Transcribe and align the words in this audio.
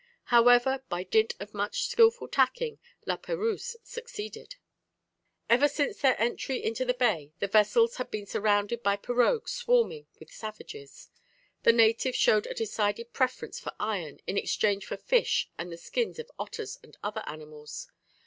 However, 0.33 0.83
by 0.89 1.03
dint 1.03 1.35
of 1.39 1.53
much 1.53 1.83
skilful 1.85 2.27
tacking, 2.27 2.79
La 3.05 3.17
Perouse 3.17 3.75
succeeded. 3.83 4.55
Ever 5.47 5.67
since 5.67 5.97
their 5.99 6.19
entry 6.19 6.57
into 6.63 6.83
the 6.85 6.95
bay 6.95 7.33
the 7.37 7.45
vessels 7.47 7.97
had 7.97 8.09
been 8.09 8.25
surrounded 8.25 8.81
by 8.81 8.95
pirogues 8.97 9.51
swarming 9.51 10.07
with 10.19 10.31
savages. 10.31 11.09
The 11.61 11.71
natives 11.73 12.17
showed 12.17 12.47
a 12.47 12.55
decided 12.55 13.13
preference 13.13 13.59
for 13.59 13.75
iron, 13.79 14.21
in 14.25 14.39
exchange 14.39 14.87
for 14.87 14.97
fish 14.97 15.51
and 15.59 15.71
the 15.71 15.77
skins 15.77 16.17
of 16.17 16.31
otters 16.39 16.79
and 16.81 16.97
other 17.03 17.21
animals. 17.27 17.87